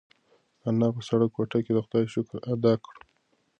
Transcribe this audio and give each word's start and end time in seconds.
انا 0.67 0.87
په 0.95 1.01
سړه 1.09 1.25
کوټه 1.35 1.59
کې 1.65 1.71
د 1.73 1.79
خدای 1.85 2.05
شکر 2.13 2.35
ادا 2.53 2.73
کړ. 2.83 2.95